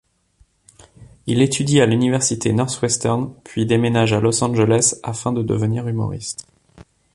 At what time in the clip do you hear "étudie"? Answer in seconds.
1.43-1.79